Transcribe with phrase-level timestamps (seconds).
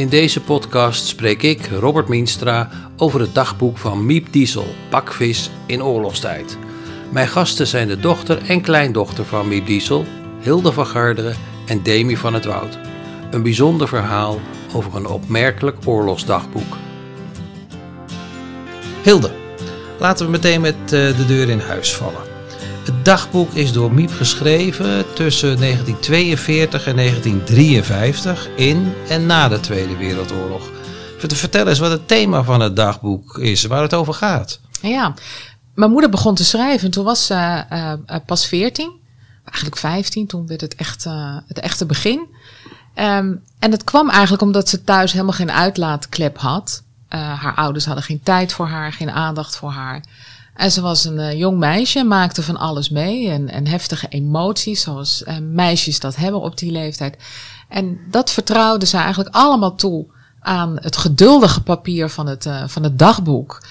[0.00, 5.82] In deze podcast spreek ik, Robert Mienstra, over het dagboek van Miep Diesel, bakvis in
[5.82, 6.58] oorlogstijd.
[7.10, 10.04] Mijn gasten zijn de dochter en kleindochter van Miep Diesel,
[10.40, 11.36] Hilde van Garderen
[11.66, 12.78] en Demi van het Woud.
[13.30, 14.40] Een bijzonder verhaal
[14.74, 16.76] over een opmerkelijk oorlogsdagboek.
[19.02, 19.30] Hilde,
[19.98, 22.29] laten we meteen met eh, de deur in huis vallen.
[22.84, 29.96] Het dagboek is door Miep geschreven tussen 1942 en 1953 in en na de Tweede
[29.96, 30.70] Wereldoorlog.
[31.18, 34.60] Vertel eens wat het thema van het dagboek is, waar het over gaat.
[34.82, 35.14] Ja,
[35.74, 36.90] mijn moeder begon te schrijven.
[36.90, 37.92] Toen was ze uh,
[38.26, 38.92] pas 14,
[39.44, 40.26] eigenlijk 15.
[40.26, 42.18] Toen werd het echt uh, het echte begin.
[42.94, 46.82] Um, en het kwam eigenlijk omdat ze thuis helemaal geen uitlaatklep had.
[47.08, 50.02] haar ouders hadden geen tijd voor haar, geen aandacht voor haar.
[50.60, 54.80] En ze was een uh, jong meisje, maakte van alles mee en, en heftige emoties,
[54.80, 57.16] zoals uh, meisjes dat hebben op die leeftijd.
[57.68, 60.06] En dat vertrouwde ze eigenlijk allemaal toe
[60.40, 63.62] aan het geduldige papier van het, uh, van het dagboek.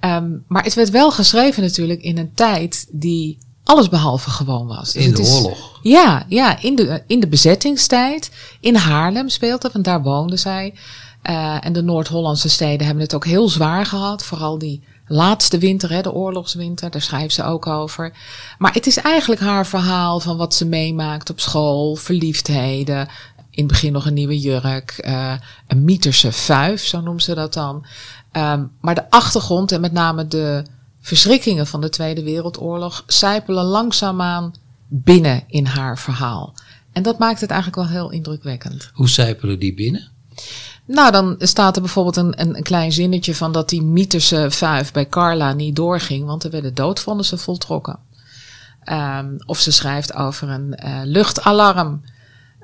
[0.00, 4.92] Um, maar het werd wel geschreven natuurlijk in een tijd die alles behalve gewoon was.
[4.92, 5.78] Dus in de is, oorlog.
[5.82, 8.30] Ja, ja in, de, in de bezettingstijd.
[8.60, 10.74] In Haarlem speelde, want daar woonde zij.
[11.60, 14.24] en de Noord-Hollandse steden hebben het ook heel zwaar gehad.
[14.24, 18.12] Vooral die laatste winter, hè, de oorlogswinter, daar schrijft ze ook over.
[18.58, 23.08] Maar het is eigenlijk haar verhaal van wat ze meemaakt op school, verliefdheden.
[23.50, 25.34] In het begin nog een nieuwe jurk, uh,
[25.66, 27.86] een Mieterse vuif, zo noemt ze dat dan.
[28.32, 30.64] Um, maar de achtergrond en met name de
[31.00, 34.54] verschrikkingen van de Tweede Wereldoorlog zijpelen langzaamaan
[34.88, 36.54] binnen in haar verhaal.
[36.92, 38.90] En dat maakt het eigenlijk wel heel indrukwekkend.
[38.94, 40.11] Hoe zijpelen die binnen?
[40.92, 45.08] Nou, dan staat er bijvoorbeeld een, een, klein zinnetje van dat die mythische vijf bij
[45.08, 47.98] Carla niet doorging, want er werden doodvonnissen voltrokken.
[48.84, 52.02] Um, of ze schrijft over een uh, luchtalarm.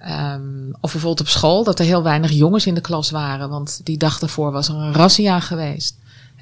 [0.09, 3.81] Um, of bijvoorbeeld op school dat er heel weinig jongens in de klas waren, want
[3.85, 5.97] die dag daarvoor was er een razzia geweest.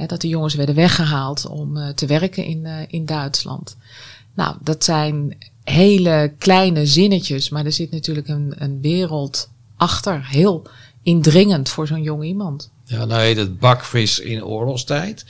[0.06, 3.76] Dat de jongens werden weggehaald om uh, te werken in, uh, in Duitsland.
[4.34, 10.26] Nou, dat zijn hele kleine zinnetjes, maar er zit natuurlijk een, een wereld achter.
[10.26, 10.66] Heel
[11.06, 12.71] indringend voor zo'n jong iemand.
[12.84, 15.25] Ja, nou heet het bakvis in oorlogstijd.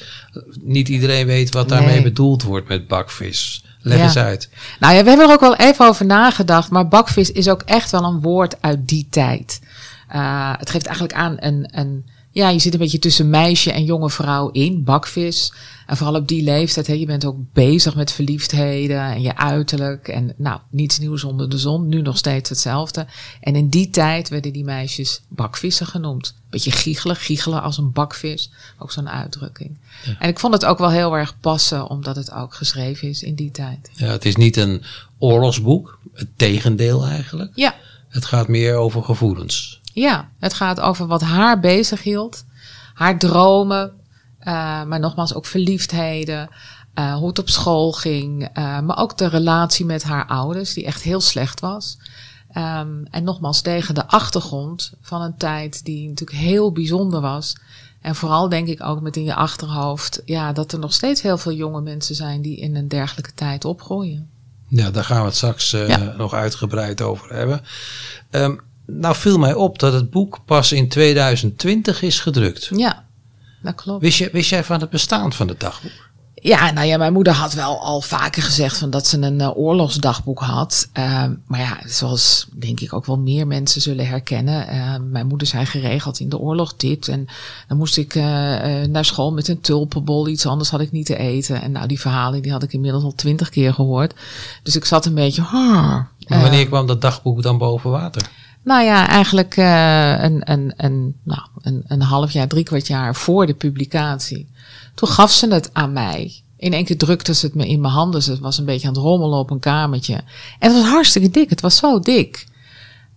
[0.61, 3.65] Niet iedereen weet wat daarmee bedoeld wordt met bakvis.
[3.81, 4.49] Leg eens uit.
[4.81, 6.71] Nou ja, we hebben er ook wel even over nagedacht.
[6.71, 9.61] Maar bakvis is ook echt wel een woord uit die tijd.
[10.15, 12.05] Uh, het geeft eigenlijk aan een, een
[12.37, 15.53] ja, je zit een beetje tussen meisje en jonge vrouw in, bakvis.
[15.87, 20.09] En vooral op die leeftijd, hè, je bent ook bezig met verliefdheden en je uiterlijk.
[20.09, 23.07] En nou, niets nieuws onder de zon, nu nog steeds hetzelfde.
[23.41, 26.35] En in die tijd werden die meisjes bakvissen genoemd.
[26.51, 28.51] Beetje giechelen, giechelen als een bakvis.
[28.79, 29.79] Ook zo'n uitdrukking.
[30.19, 33.35] En ik vond het ook wel heel erg passen, omdat het ook geschreven is in
[33.35, 33.91] die tijd.
[33.93, 34.83] Ja, het is niet een
[35.19, 37.53] oorlogsboek, het tegendeel eigenlijk.
[37.55, 37.75] Ja.
[38.09, 39.81] Het gaat meer over gevoelens.
[40.03, 42.45] Ja, het gaat over wat haar bezig hield.
[42.95, 43.93] Haar dromen,
[44.41, 46.49] uh, maar nogmaals ook verliefdheden.
[46.95, 48.43] Uh, hoe het op school ging.
[48.43, 51.99] Uh, maar ook de relatie met haar ouders, die echt heel slecht was.
[52.57, 57.57] Um, en nogmaals tegen de achtergrond van een tijd die natuurlijk heel bijzonder was.
[58.01, 61.39] En vooral denk ik ook met in je achterhoofd, ja, dat er nog steeds heel
[61.39, 64.29] veel jonge mensen zijn die in een dergelijke tijd opgroeien.
[64.69, 66.15] Ja, daar gaan we het straks ja.
[66.17, 67.61] nog uitgebreid over hebben.
[68.31, 72.69] Um, nou viel mij op dat het boek pas in 2020 is gedrukt.
[72.77, 73.05] Ja,
[73.63, 74.03] dat klopt.
[74.03, 76.07] Wist, je, wist jij van het bestaan van het dagboek?
[76.47, 79.57] Ja, nou ja, mijn moeder had wel al vaker gezegd van dat ze een uh,
[79.57, 80.89] oorlogsdagboek had.
[80.99, 84.75] Uh, maar ja, zoals denk ik ook wel meer mensen zullen herkennen.
[84.75, 87.09] Uh, mijn moeder zei geregeld in de oorlog dit.
[87.09, 87.27] En
[87.69, 88.23] dan moest ik uh,
[88.85, 90.29] naar school met een tulpenbol.
[90.29, 91.63] Iets anders had ik niet te eten.
[91.63, 94.15] En nou, die verhalen die had ik inmiddels al twintig keer gehoord.
[94.63, 95.43] Dus ik zat een beetje...
[95.43, 98.23] maar wanneer kwam dat dagboek dan boven water?
[98.67, 103.15] Nou ja, eigenlijk uh, een, een, een, nou, een, een half jaar, drie kwart jaar
[103.15, 104.49] voor de publicatie.
[104.95, 106.43] Toen gaf ze het aan mij.
[106.57, 108.23] In één keer drukte ze het me in mijn handen.
[108.23, 110.15] Ze was een beetje aan het rommelen op een kamertje.
[110.59, 111.51] En het was hartstikke dik.
[111.51, 112.47] Het was zo dik.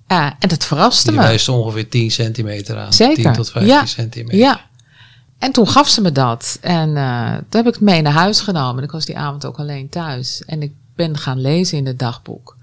[0.07, 1.25] Uh, en dat verraste Die me.
[1.25, 2.94] Wijst ongeveer 10 centimeter aan.
[2.94, 3.24] Zeker.
[3.24, 3.86] 10 tot 15 ja.
[3.86, 4.38] centimeter.
[4.38, 4.62] Ja.
[5.38, 6.57] En toen gaf ze me dat.
[6.62, 8.84] En uh, toen heb ik het mee naar huis genomen.
[8.84, 10.44] Ik was die avond ook alleen thuis.
[10.45, 12.57] En ik ben gaan lezen in het dagboek.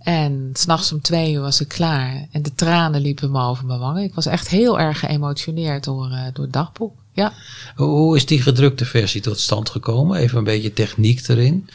[0.00, 2.26] En s'nachts om twee uur was ik klaar.
[2.30, 4.02] En de tranen liepen me over mijn wangen.
[4.02, 6.92] Ik was echt heel erg geëmotioneerd door, uh, door het dagboek.
[7.12, 7.32] Ja.
[7.76, 10.18] Hoe is die gedrukte versie tot stand gekomen?
[10.18, 11.68] Even een beetje techniek erin.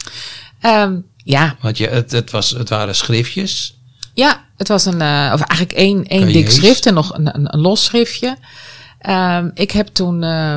[0.62, 1.56] Um, ja.
[1.60, 3.78] Want je, het, het, was, het waren schriftjes.
[4.14, 7.54] Ja, het was een, uh, of eigenlijk één, één dik schrift en nog een, een,
[7.54, 8.36] een los schriftje.
[9.08, 10.54] Um, ik heb toen uh,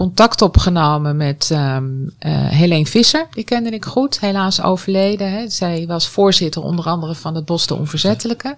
[0.00, 2.12] contact opgenomen met um,
[2.48, 3.26] Helene Visser.
[3.30, 5.32] Die kende ik goed, helaas overleden.
[5.32, 5.48] Hè.
[5.48, 8.56] Zij was voorzitter onder andere van het Bos de Onverzettelijke.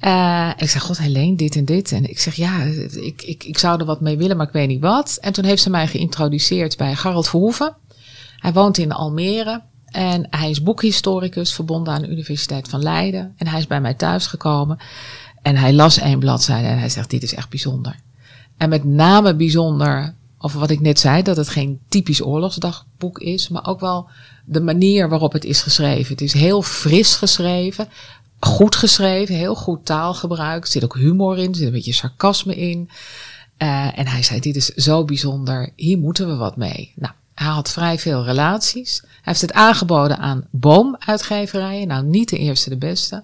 [0.00, 1.92] Uh, ik zeg, god Helene, dit en dit.
[1.92, 2.62] En ik zeg, ja,
[2.94, 5.18] ik, ik, ik zou er wat mee willen, maar ik weet niet wat.
[5.20, 7.76] En toen heeft ze mij geïntroduceerd bij Garald Verhoeven.
[8.38, 9.62] Hij woont in Almere.
[9.86, 13.34] En hij is boekhistoricus, verbonden aan de Universiteit van Leiden.
[13.36, 14.78] En hij is bij mij thuis gekomen.
[15.42, 17.96] En hij las één bladzijde en hij zegt, dit is echt bijzonder.
[18.56, 23.48] En met name bijzonder, over wat ik net zei, dat het geen typisch oorlogsdagboek is,
[23.48, 24.08] maar ook wel
[24.44, 26.12] de manier waarop het is geschreven.
[26.12, 27.88] Het is heel fris geschreven,
[28.40, 30.64] goed geschreven, heel goed taalgebruik.
[30.64, 32.90] Er zit ook humor in, er zit een beetje sarcasme in.
[33.58, 36.92] Uh, en hij zei, dit is zo bijzonder, hier moeten we wat mee.
[36.96, 39.00] Nou, hij had vrij veel relaties.
[39.00, 41.88] Hij heeft het aangeboden aan boomuitgeverijen.
[41.88, 43.22] Nou, niet de eerste, de beste.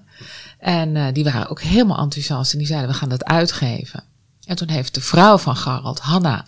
[0.59, 4.05] En uh, die waren ook helemaal enthousiast en die zeiden, we gaan dat uitgeven.
[4.45, 6.45] En toen heeft de vrouw van Garald, Hanna,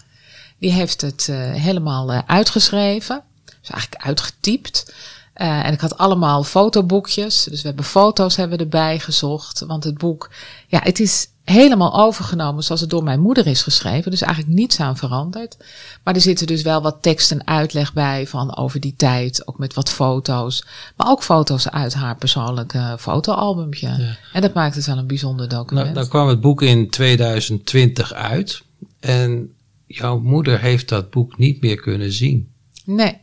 [0.63, 3.23] die heeft het uh, helemaal uh, uitgeschreven.
[3.45, 4.95] Dus eigenlijk uitgetypt.
[5.35, 7.45] en ik had allemaal fotoboekjes.
[7.45, 9.65] Dus we hebben foto's hebben we erbij gezocht.
[9.67, 10.31] Want het boek,
[10.67, 14.11] ja, het is helemaal overgenomen zoals het door mijn moeder is geschreven.
[14.11, 15.57] Dus eigenlijk niets aan veranderd.
[16.05, 19.49] Maar er zitten dus wel wat tekst en uitleg bij van over die tijd.
[19.49, 20.65] Ook met wat foto's.
[20.97, 23.89] Maar ook foto's uit haar persoonlijke fotoalbumje.
[23.89, 24.17] Ja.
[24.33, 25.85] En dat maakt het wel een bijzonder document.
[25.85, 28.63] Nou, dan kwam het boek in 2020 uit.
[29.01, 29.55] En
[29.95, 32.53] jouw moeder heeft dat boek niet meer kunnen zien.
[32.85, 33.21] Nee,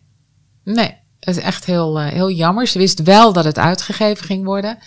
[0.63, 0.97] nee.
[1.19, 2.67] Het is echt heel, uh, heel jammer.
[2.67, 4.77] Ze wist wel dat het uitgegeven ging worden.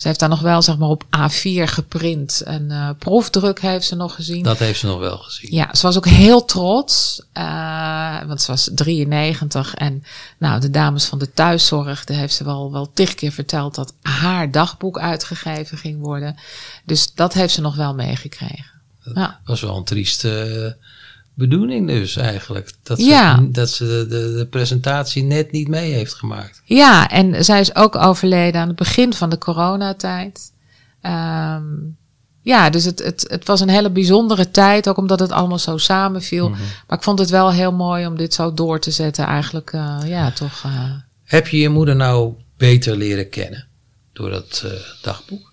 [0.00, 2.40] Ze heeft daar nog wel zeg maar op A4 geprint.
[2.40, 4.42] En uh, proefdruk heeft ze nog gezien.
[4.42, 5.54] Dat heeft ze nog wel gezien.
[5.54, 7.22] Ja, ze was ook heel trots.
[7.34, 9.74] Uh, want ze was 93.
[9.74, 10.04] En
[10.38, 13.94] nou, de dames van de thuiszorg, daar heeft ze wel, wel tig keer verteld dat
[14.02, 16.36] haar dagboek uitgegeven ging worden.
[16.84, 18.80] Dus dat heeft ze nog wel meegekregen.
[19.04, 19.40] Dat ja.
[19.44, 20.76] was wel een trieste
[21.34, 22.72] bedoeling dus eigenlijk.
[22.82, 23.46] Dat ze, ja.
[23.50, 26.62] dat ze de, de, de, presentatie net niet mee heeft gemaakt.
[26.64, 30.52] Ja, en zij is ook overleden aan het begin van de coronatijd.
[31.02, 31.98] Um,
[32.42, 35.76] ja, dus het, het, het was een hele bijzondere tijd, ook omdat het allemaal zo
[35.76, 36.48] samenviel.
[36.48, 36.64] Mm -hmm.
[36.86, 39.72] Maar ik vond het wel heel mooi om dit zo door te zetten, eigenlijk.
[39.72, 40.62] Uh, ja, toch.
[40.66, 40.92] Uh...
[41.24, 43.66] Heb je je moeder nou beter leren kennen
[44.12, 44.72] door dat uh,
[45.02, 45.52] dagboek?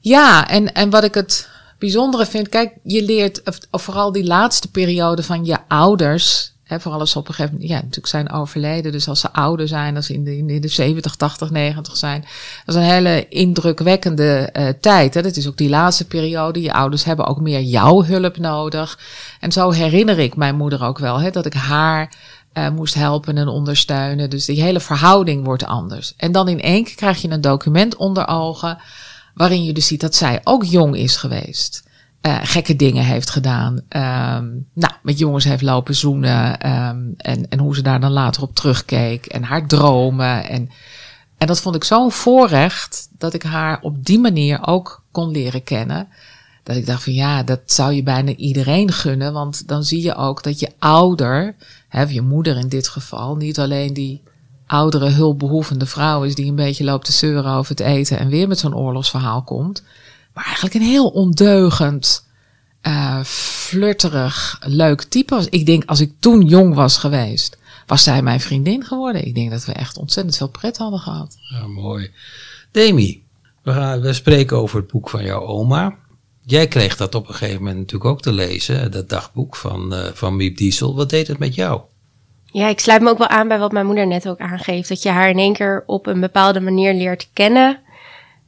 [0.00, 1.48] Ja, en, en wat ik het
[1.78, 7.00] bijzondere vind, kijk, je leert, of vooral die laatste periode van je ouders, hè, vooral
[7.00, 9.96] als ze op een gegeven moment, ja, natuurlijk zijn overleden, dus als ze ouder zijn,
[9.96, 12.20] als ze in de, in de 70, 80, 90 zijn,
[12.64, 15.14] dat is een hele indrukwekkende uh, tijd.
[15.14, 15.22] Hè.
[15.22, 16.60] Dat is ook die laatste periode.
[16.60, 18.98] Je ouders hebben ook meer jouw hulp nodig.
[19.40, 22.12] En zo herinner ik mijn moeder ook wel, hè, dat ik haar
[22.54, 24.30] uh, moest helpen en ondersteunen.
[24.30, 26.14] Dus die hele verhouding wordt anders.
[26.16, 28.78] En dan in één keer krijg je een document onder ogen
[29.38, 31.86] waarin je dus ziet dat zij ook jong is geweest.
[32.22, 33.74] Uh, gekke dingen heeft gedaan.
[33.74, 36.70] Um, nou, met jongens heeft lopen zoenen.
[36.70, 39.26] Um, en, en hoe ze daar dan later op terugkeek.
[39.26, 40.48] En haar dromen.
[40.48, 40.70] En,
[41.38, 45.62] en dat vond ik zo'n voorrecht dat ik haar op die manier ook kon leren
[45.62, 46.08] kennen.
[46.62, 49.32] Dat ik dacht van ja, dat zou je bijna iedereen gunnen.
[49.32, 51.54] Want dan zie je ook dat je ouder,
[51.88, 54.22] hè, je moeder in dit geval, niet alleen die
[54.68, 58.48] oudere hulpbehoevende vrouw is die een beetje loopt te zeuren over het eten en weer
[58.48, 59.82] met zo'n oorlogsverhaal komt.
[60.34, 62.26] Maar eigenlijk een heel ondeugend,
[62.82, 65.48] uh, flirterig, leuk type was.
[65.48, 69.26] Ik denk, als ik toen jong was geweest, was zij mijn vriendin geworden.
[69.26, 71.36] Ik denk dat we echt ontzettend veel pret hadden gehad.
[71.50, 72.10] Ja, mooi.
[72.70, 73.24] Demi,
[73.62, 75.96] we, gaan, we spreken over het boek van jouw oma.
[76.42, 80.04] Jij kreeg dat op een gegeven moment natuurlijk ook te lezen, dat dagboek van, uh,
[80.12, 80.94] van Miep Diesel.
[80.94, 81.80] Wat deed het met jou?
[82.52, 84.88] Ja, ik sluit me ook wel aan bij wat mijn moeder net ook aangeeft.
[84.88, 87.78] Dat je haar in één keer op een bepaalde manier leert kennen.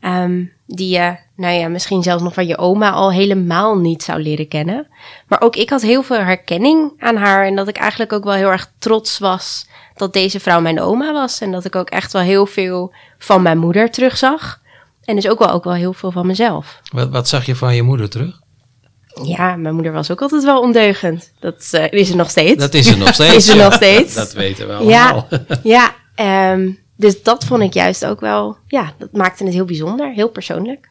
[0.01, 4.23] Um, die je, nou ja, misschien zelfs nog van je oma al helemaal niet zou
[4.23, 4.87] leren kennen.
[5.29, 7.47] Maar ook ik had heel veel herkenning aan haar.
[7.47, 11.13] En dat ik eigenlijk ook wel heel erg trots was dat deze vrouw mijn oma
[11.13, 11.41] was.
[11.41, 14.61] En dat ik ook echt wel heel veel van mijn moeder terugzag.
[15.05, 16.81] En dus ook wel, ook wel heel veel van mezelf.
[16.93, 18.40] Wat, wat zag je van je moeder terug?
[19.23, 21.33] Ja, mijn moeder was ook altijd wel ondeugend.
[21.39, 22.61] Dat uh, is ze nog steeds.
[22.61, 23.35] Dat is ze nog steeds.
[23.35, 24.15] is ze nog steeds.
[24.15, 25.29] Dat weten we allemaal.
[25.63, 29.65] Ja, ja um, dus dat vond ik juist ook wel, ja, dat maakte het heel
[29.65, 30.91] bijzonder, heel persoonlijk.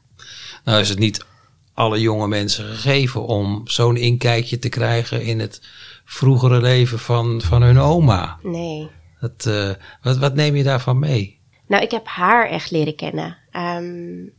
[0.63, 1.25] Nou is het niet
[1.73, 5.61] alle jonge mensen gegeven om zo'n inkijkje te krijgen in het
[6.05, 8.37] vroegere leven van, van hun oma.
[8.41, 8.89] Nee.
[9.19, 9.69] Dat, uh,
[10.01, 11.39] wat, wat neem je daarvan mee?
[11.67, 13.37] Nou, ik heb haar echt leren kennen.
[13.51, 14.33] Um,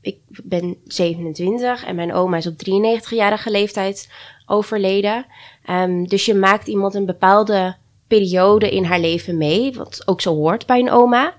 [0.00, 4.10] ik ben 27 en mijn oma is op 93-jarige leeftijd
[4.46, 5.26] overleden.
[5.70, 7.76] Um, dus je maakt iemand een bepaalde
[8.06, 11.34] periode in haar leven mee, wat ook zo hoort bij een oma.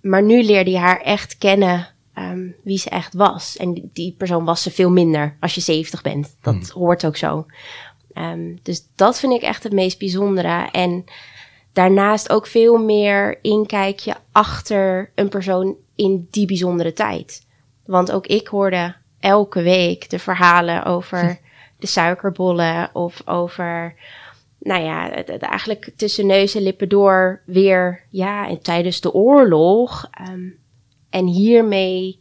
[0.00, 3.56] Maar nu leerde je haar echt kennen ehm, wie ze echt was.
[3.56, 6.36] En die, persoon was ze veel minder als je 70 bent.
[6.42, 7.46] Dat hoort ook zo.
[8.12, 10.68] Ehm, dus dat vind ik echt het meest bijzondere.
[10.70, 11.04] En
[11.72, 17.48] daarnaast ook veel meer inkijkje achter een persoon in die bijzondere tijd.
[17.84, 21.38] Want ook ik hoorde elke week de verhalen over
[21.78, 23.94] de suikerbollen of over,
[24.58, 30.08] nou ja, eigenlijk tussen neus en lippen door weer, ja, en tijdens de oorlog.
[30.10, 30.48] Ehm,
[31.10, 32.20] en hiermee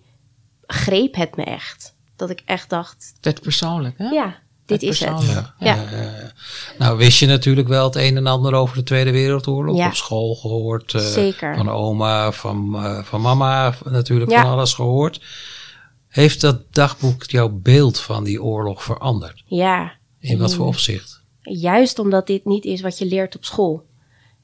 [0.68, 1.98] greep het me echt.
[2.16, 4.10] Dat ik echt dacht, Het persoonlijk, hè?
[4.10, 4.40] ja,
[4.70, 5.24] dit is het.
[5.60, 5.86] Ja.
[5.86, 6.08] Eh,
[6.78, 9.78] nou, wist je natuurlijk wel het een en ander over de Tweede Wereldoorlog.
[9.78, 9.88] Ja.
[9.88, 10.94] Op school gehoord.
[10.94, 11.56] eh, Zeker.
[11.56, 14.42] Van oma, van, eh, van mama, natuurlijk Ja.
[14.42, 15.22] van alles gehoord.
[16.08, 19.44] Heeft dat dagboek jouw beeld van die oorlog veranderd?
[19.46, 19.92] Ja.
[20.20, 20.70] In wat voor Mm.
[20.72, 21.22] opzicht?
[21.42, 23.86] Juist omdat dit niet is wat je leert op school.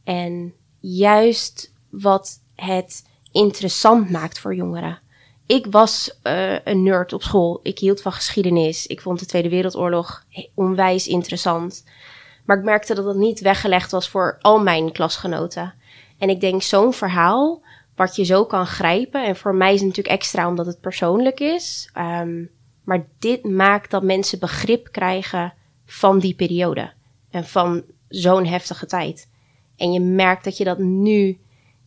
[0.04, 5.00] En juist wat het interessant maakt voor jongeren.
[5.46, 7.60] Ik was eh, een nerd op school.
[7.64, 8.88] Ik hield van geschiedenis.
[8.88, 10.24] Ik vond de Tweede Wereldoorlog
[10.54, 11.84] onwijs interessant.
[12.46, 15.74] Maar ik merkte dat het niet weggelegd was voor al mijn klasgenoten.
[16.18, 17.62] En ik denk zo'n verhaal,
[17.96, 19.26] wat je zo kan grijpen.
[19.26, 21.90] En voor mij is het natuurlijk extra omdat het persoonlijk is.
[21.94, 22.44] Ehm,
[22.84, 25.54] maar dit maakt dat mensen begrip krijgen
[25.86, 26.92] van die periode.
[27.30, 29.30] En van zo'n heftige tijd.
[29.78, 31.40] En je merkt dat je dat nu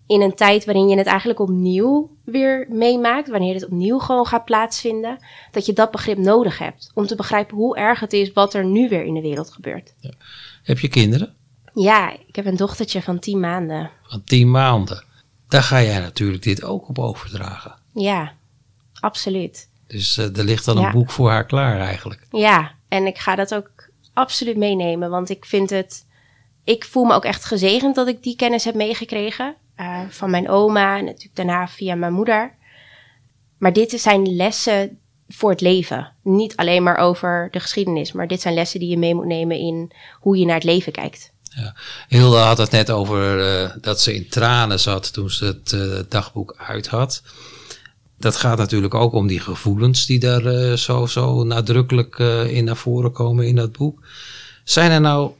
[0.08, 4.44] in een tijd waarin je het eigenlijk opnieuw weer meemaakt, wanneer het opnieuw gewoon gaat
[4.44, 5.18] plaatsvinden,
[5.50, 8.64] dat je dat begrip nodig hebt om te begrijpen hoe erg het is wat er
[8.64, 9.94] nu weer in de wereld gebeurt.
[10.62, 11.34] Heb je kinderen?
[11.74, 13.90] Ja, ik heb een dochtertje van 10 maanden.
[14.02, 15.04] Van tien maanden.
[15.48, 17.74] Daar ga jij natuurlijk dit ook op overdragen.
[17.94, 18.32] Ja,
[19.00, 19.68] absoluut.
[19.86, 20.86] Dus eh, er ligt dan Ja.
[20.86, 22.26] een boek voor haar klaar eigenlijk.
[22.30, 23.70] Ja, en ik ga dat ook
[24.14, 26.06] absoluut meenemen, want ik vind het.
[26.64, 29.54] Ik voel me ook echt gezegend dat ik die kennis heb meegekregen.
[29.78, 32.54] Eh, van mijn oma en natuurlijk daarna via mijn moeder.
[33.58, 36.12] Maar dit zijn lessen voor het leven.
[36.22, 39.58] Niet alleen maar over de geschiedenis, maar dit zijn lessen die je mee moet nemen
[39.58, 41.32] in hoe je naar het leven kijkt.
[42.08, 45.98] Hilde had het net over eh, dat ze in tranen zat toen ze het eh,
[46.08, 47.22] dagboek uit had.
[48.18, 52.18] Dat gaat natuurlijk ook om die gevoelens die daar eh, zo, zo nadrukkelijk
[52.48, 54.06] in naar voren komen in dat boek.
[54.64, 55.30] Zijn er nou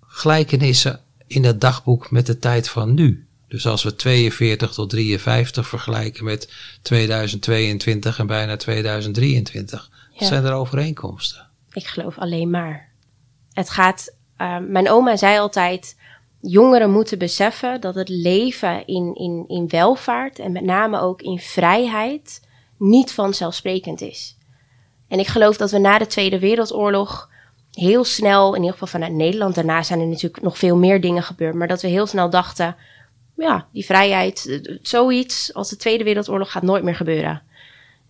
[0.00, 3.26] gelijkenissen in dat dagboek met de tijd van nu?
[3.54, 10.26] Dus als we 42 tot 53 vergelijken met 2022 en bijna 2023, Ja.
[10.26, 11.46] zijn er overeenkomsten?
[11.72, 12.88] Ik geloof alleen maar.
[13.52, 14.14] Het gaat.
[14.36, 15.96] eh, mijn oma zei altijd:
[16.40, 21.38] jongeren moeten beseffen dat het leven in, in, in welvaart en met name ook in
[21.38, 22.40] vrijheid
[22.78, 24.36] niet vanzelfsprekend is.
[25.08, 27.30] En ik geloof dat we na de Tweede Wereldoorlog
[27.72, 31.22] heel snel, in ieder geval vanuit Nederland, daarna zijn er natuurlijk nog veel meer dingen
[31.22, 32.76] gebeurd, maar dat we heel snel dachten:
[33.36, 37.42] ja, die vrijheid, eh, zoiets als de Tweede Wereldoorlog gaat nooit meer gebeuren.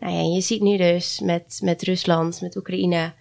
[0.01, 3.13] Nou ja, en je ziet nu dus met, met Rusland, met Oekraïne,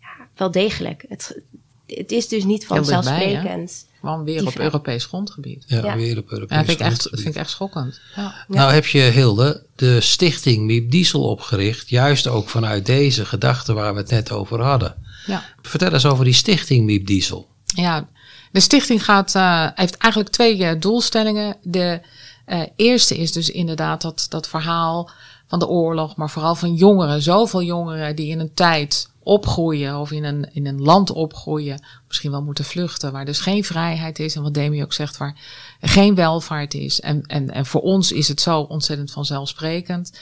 [0.00, 1.04] ja, wel degelijk.
[1.08, 1.40] Het,
[1.86, 3.86] het is dus niet vanzelfsprekend.
[4.00, 5.64] Gewoon weer op Europees grondgebied.
[5.66, 5.96] Ja, Ja.
[5.96, 7.20] weer op Europees Ja, vind ik echt, grondgebied.
[7.20, 8.00] vind ik echt schokkend.
[8.16, 8.44] Ja.
[8.48, 11.88] Nou heb je, Hilde, de stichting Miep Diesel opgericht.
[11.88, 14.94] Juist ook vanuit deze gedachte waar we het net over hadden.
[15.26, 15.44] Ja.
[15.62, 17.48] Vertel eens over die stichting Miep Diesel.
[17.64, 18.08] Ja,
[18.52, 21.56] de stichting gaat, eh, heeft eigenlijk twee eh, doelstellingen.
[21.62, 22.00] De
[22.44, 25.10] eh, eerste is dus inderdaad dat, dat verhaal
[25.46, 27.22] van de oorlog, maar vooral van jongeren.
[27.22, 32.30] Zoveel jongeren die in een tijd opgroeien of in een, in een land opgroeien, misschien
[32.30, 35.36] wel moeten vluchten, waar dus geen vrijheid is en wat Demi ook zegt, waar
[35.80, 37.00] geen welvaart is.
[37.00, 40.18] En, en, en voor ons is het zo ontzettend vanzelfsprekend.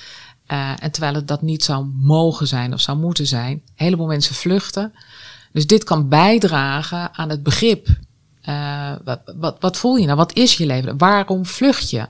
[0.79, 3.53] En terwijl het dat niet zou mogen zijn of zou moeten zijn.
[3.53, 4.93] Een heleboel mensen vluchten.
[5.53, 7.89] Dus dit kan bijdragen aan het begrip.
[8.41, 10.17] Eh, wat, wat, wat voel je nou?
[10.17, 10.99] Wat is je leven?
[10.99, 12.07] Waarom vlucht je?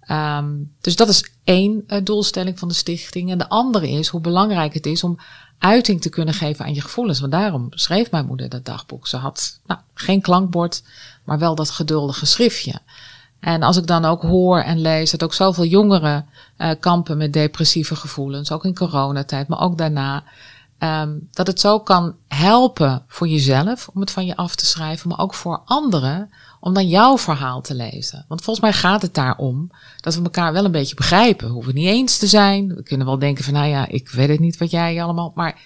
[0.00, 3.30] Ehm, dus dat is één eh, doelstelling van de stichting.
[3.30, 5.18] En de andere is hoe belangrijk het is om
[5.58, 7.20] uiting te kunnen geven aan je gevoelens.
[7.20, 9.06] Want daarom schreef mijn moeder dat dagboek.
[9.06, 10.82] Ze had nou, geen klankbord,
[11.24, 12.80] maar wel dat geduldige schriftje.
[13.40, 17.32] En als ik dan ook hoor en lees dat ook zoveel jongeren eh, kampen met
[17.32, 20.24] depressieve gevoelens, ook in coronatijd, maar ook daarna,
[20.78, 25.08] ehm, dat het zo kan helpen voor jezelf om het van je af te schrijven,
[25.08, 26.30] maar ook voor anderen
[26.60, 28.24] om dan jouw verhaal te lezen.
[28.28, 29.70] Want volgens mij gaat het daarom
[30.00, 31.46] dat we elkaar wel een beetje begrijpen.
[31.46, 32.74] We hoeven het niet eens te zijn.
[32.74, 35.60] We kunnen wel denken van, nou ja, ik weet het niet wat jij allemaal, maar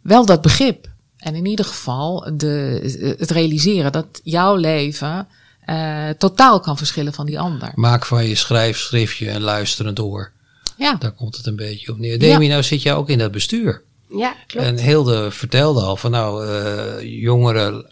[0.00, 0.88] wel dat begrip.
[1.16, 5.28] En in ieder geval de, het realiseren dat jouw leven
[5.60, 7.72] eh, totaal kan verschillen van die ander.
[7.74, 10.32] Maak van je schrijfschriftje een luisterend oor.
[10.76, 12.18] Ja, Daar komt het een beetje op neer.
[12.18, 13.82] Demi, nou zit jij ook in dat bestuur.
[14.10, 14.66] Ja, klopt.
[14.66, 17.86] En Hilde vertelde al van nou, eh, jongeren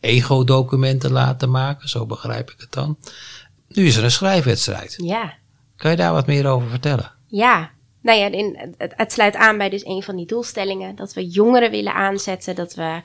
[0.00, 1.88] ego-documenten laten maken.
[1.88, 2.98] Zo begrijp ik het dan.
[3.68, 4.94] Nu is er een schrijfwedstrijd.
[4.96, 5.34] Ja.
[5.76, 7.12] Kan je daar wat meer over vertellen?
[7.26, 7.70] Ja,
[8.06, 10.96] nou ja, in, het, het, sluit aan bij dus een van die doelstellingen.
[10.96, 12.54] Dat we jongeren willen aanzetten.
[12.54, 13.00] Dat we,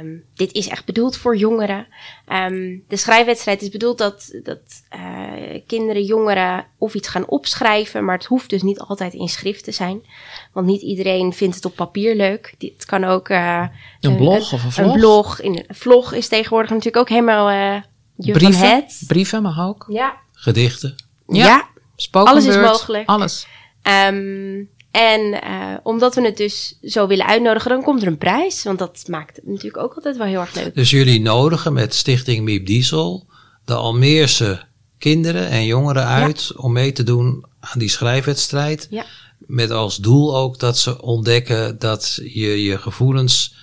[0.00, 1.86] um, dit is echt bedoeld voor jongeren.
[2.28, 4.60] Um, de schrijfwedstrijd is bedoeld dat, dat
[4.96, 8.04] uh, kinderen, jongeren of iets gaan opschrijven.
[8.04, 10.02] Maar het hoeft dus niet altijd in schrift te zijn.
[10.52, 12.54] Want niet iedereen vindt het op papier leuk.
[12.58, 13.28] Dit kan ook...
[13.28, 13.66] Uh,
[14.00, 14.92] een blog of een vlog?
[14.92, 15.40] Een blog.
[15.40, 17.82] In, een vlog is tegenwoordig natuurlijk ook helemaal uh,
[18.16, 19.02] je brieven, van het.
[19.06, 19.86] Brieven mag ook.
[19.88, 20.16] Ja.
[20.32, 20.94] Gedichten.
[21.26, 21.44] Ja.
[21.44, 21.68] ja.
[22.10, 23.08] Alles is mogelijk.
[23.08, 23.46] Alles.
[23.88, 28.62] Um, en uh, omdat we het dus zo willen uitnodigen, dan komt er een prijs.
[28.62, 30.74] Want dat maakt het natuurlijk ook altijd wel heel erg leuk.
[30.74, 33.26] Dus jullie nodigen met Stichting Miep Diesel
[33.64, 34.62] de Almeerse
[34.98, 38.86] kinderen en jongeren uit om mee te doen aan die schrijfwedstrijd.
[38.90, 39.04] Ja.
[39.38, 43.54] Met als doel ook dat ze ontdekken dat je je gevoelens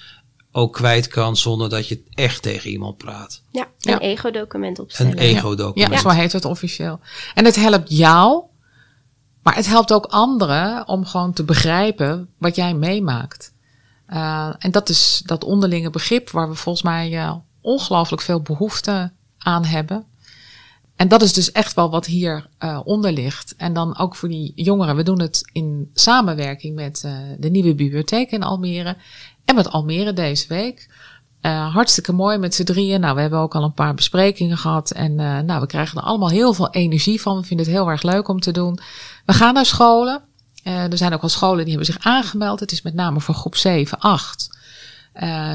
[0.52, 3.42] ook kwijt kan zonder dat je echt tegen iemand praat.
[3.52, 5.12] Ja, een ego-document opstellen.
[5.12, 5.94] Een ego-document.
[5.94, 7.00] Ja, zo heet het officieel.
[7.34, 8.44] En het helpt jou
[9.44, 13.54] maar het helpt ook anderen om gewoon te begrijpen wat jij meemaakt.
[14.10, 19.12] Uh, en dat is dat onderlinge begrip waar we volgens mij uh, ongelooflijk veel behoefte
[19.38, 20.06] aan hebben.
[20.96, 23.56] En dat is dus echt wel wat hier uh, onder ligt.
[23.56, 24.96] En dan ook voor die jongeren.
[24.96, 27.08] We doen het in samenwerking met
[27.40, 28.98] de nieuwe bibliotheek in Almere.
[29.46, 30.90] En met Almere deze week.
[31.42, 33.00] Uh, hartstikke mooi met z'n drieën.
[33.00, 34.92] Nou, we hebben ook al een paar besprekingen gehad.
[34.92, 37.40] En uh, nou, we krijgen er allemaal heel veel energie van.
[37.40, 38.80] We vinden het heel erg leuk om te doen.
[39.26, 40.22] We gaan naar scholen.
[40.64, 42.60] Uh, er zijn ook wel scholen die hebben zich aangemeld.
[42.60, 44.58] Het is met name voor groep 7, 8.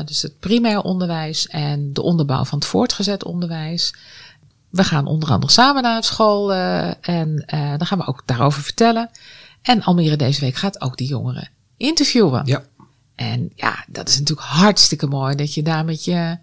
[0.04, 3.94] dus het primair onderwijs en de onderbouw van het voortgezet onderwijs.
[4.70, 6.52] We gaan onder andere samen naar school.
[7.00, 7.44] en
[7.76, 9.10] dan gaan we ook daarover vertellen.
[9.62, 12.42] En Almere deze week gaat ook die jongeren interviewen.
[12.44, 12.62] Ja.
[13.16, 16.38] En ja, dat is natuurlijk hartstikke mooi dat je daar met je,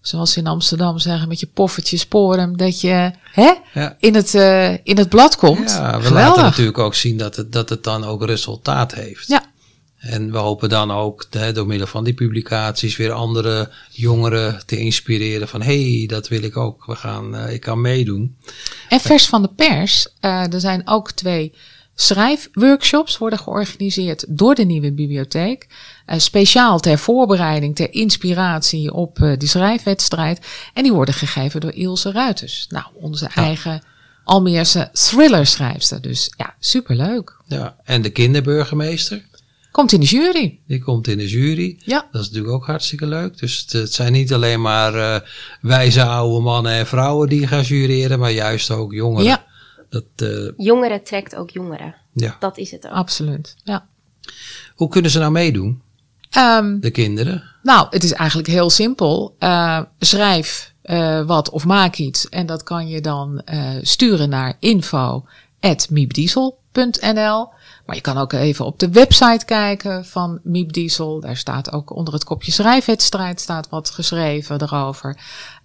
[0.00, 3.96] zoals ze in Amsterdam zeggen, met je poffertje sporen, dat je hè, ja.
[3.98, 5.70] in, het, uh, in het blad komt.
[5.70, 6.28] Ja, we Geweldig.
[6.28, 9.28] laten natuurlijk ook zien dat het, dat het dan ook resultaat heeft.
[9.28, 9.52] Ja.
[9.98, 14.76] En we hopen dan ook hè, door middel van die publicaties weer andere jongeren te
[14.76, 16.86] inspireren van hé, hey, dat wil ik ook.
[16.86, 18.36] We gaan, uh, ik kan meedoen.
[18.88, 21.54] En vers van de pers, uh, er zijn ook twee
[21.94, 25.66] schrijfworkshops worden georganiseerd door de nieuwe bibliotheek.
[26.06, 30.46] Uh, speciaal ter voorbereiding, ter inspiratie op uh, die schrijfwedstrijd.
[30.74, 32.66] En die worden gegeven door Ilse Ruiters.
[32.68, 33.42] Nou, onze ja.
[33.42, 33.82] eigen
[34.24, 36.00] Almeerse thriller-schrijfster.
[36.00, 37.36] Dus ja, superleuk.
[37.46, 39.24] Ja, en de kinderburgemeester?
[39.70, 40.58] Komt in de jury.
[40.66, 41.76] Die komt in de jury.
[41.84, 42.08] Ja.
[42.10, 43.38] Dat is natuurlijk ook hartstikke leuk.
[43.38, 45.16] Dus het, het zijn niet alleen maar uh,
[45.60, 49.24] wijze oude mannen en vrouwen die gaan jureren, maar juist ook jongeren.
[49.24, 49.44] Ja.
[49.94, 51.94] Dat, uh, jongeren trekt ook jongeren.
[52.12, 52.36] Ja.
[52.38, 52.92] Dat is het ook.
[52.92, 53.56] Absoluut.
[53.64, 53.86] Ja.
[54.74, 55.82] Hoe kunnen ze nou meedoen?
[56.38, 57.42] Um, de kinderen?
[57.62, 59.36] Nou, het is eigenlijk heel simpel.
[59.38, 62.28] Uh, schrijf uh, wat of maak iets.
[62.28, 67.48] En dat kan je dan uh, sturen naar info.miepdiesel.nl.
[67.86, 71.20] Maar je kan ook even op de website kijken van Miep Diesel.
[71.20, 75.18] Daar staat ook onder het kopje schrijfwedstrijd staat wat geschreven erover.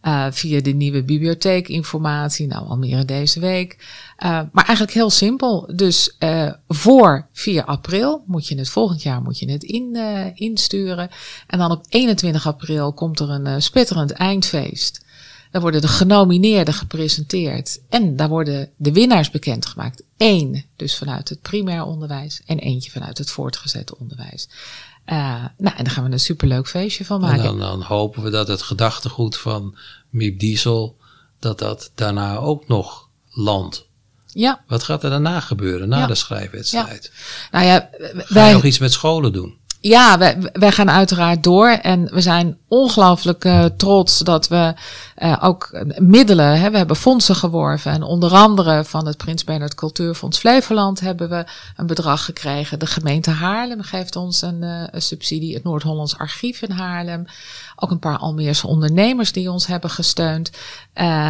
[0.03, 2.47] Uh, via de nieuwe bibliotheekinformatie.
[2.47, 3.77] Nou, Almere deze week.
[4.23, 5.69] Uh, maar eigenlijk heel simpel.
[5.75, 9.95] Dus uh, voor 4 april moet je het volgend jaar moet je het in,
[10.35, 11.09] insturen.
[11.47, 15.07] En dan op 21 april komt er een spetterend eindfeest.
[15.51, 17.79] Daar worden de genomineerden gepresenteerd.
[17.89, 20.03] En daar worden de winnaars bekendgemaakt.
[20.17, 24.49] Eén dus vanuit het primair onderwijs en eentje vanuit het voortgezet onderwijs.
[25.05, 25.15] Uh,
[25.57, 27.37] nou, en daar gaan we een superleuk feestje van maken.
[27.37, 29.77] En dan, dan hopen we dat het gedachtegoed van
[30.09, 30.97] Miep Diesel,
[31.39, 33.87] dat dat daarna ook nog landt.
[34.25, 34.63] Ja.
[34.67, 36.07] Wat gaat er daarna gebeuren, na ja.
[36.07, 37.11] de schrijfwedstrijd?
[37.13, 37.59] Ja.
[37.59, 39.58] Nou ja, wij, Ga je nog iets met scholen doen?
[39.81, 44.73] Ja, wij, wij gaan uiteraard door en we zijn ongelooflijk uh, trots dat we
[45.17, 49.75] uh, ook middelen, hè, we hebben fondsen geworven en onder andere van het Prins Bernhard
[49.75, 52.79] Cultuurfonds Flevoland hebben we een bedrag gekregen.
[52.79, 57.25] De gemeente Haarlem geeft ons een, uh, subsidie, het Noord-Hollands Archief in Haarlem,
[57.75, 60.51] ook een paar Almeerse ondernemers die ons hebben gesteund.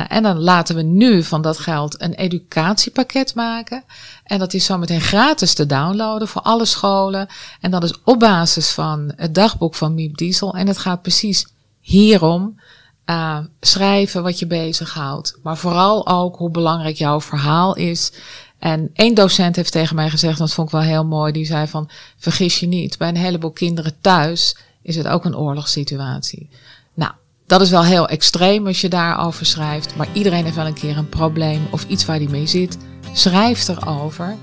[0.08, 3.84] en dan laten we nu van dat geld een educatiepakket maken.
[4.30, 7.28] En dat is zometeen gratis te downloaden voor alle scholen.
[7.62, 10.54] En dat is op basis van het dagboek van Miep Diesel.
[10.54, 11.48] En het gaat precies
[11.80, 12.60] hierom.
[13.06, 15.38] Uh, schrijven wat je bezighoudt.
[15.44, 18.12] Maar vooral ook hoe belangrijk jouw verhaal is.
[18.60, 21.32] En één docent heeft tegen mij gezegd, dat vond ik wel heel mooi.
[21.32, 25.38] Die zei van, vergis je niet, bij een heleboel kinderen thuis is het ook een
[25.38, 26.50] oorlogssituatie.
[26.94, 27.12] Nou,
[27.48, 29.96] dat is wel heel extreem als je daarover schrijft.
[29.96, 32.78] Maar iedereen heeft wel een keer een probleem of iets waar hij mee zit.
[33.14, 34.38] Schrijf erover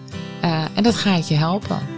[0.45, 1.96] uh, en dat gaat je helpen.